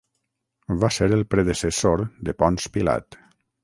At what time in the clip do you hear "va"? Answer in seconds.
0.85-0.89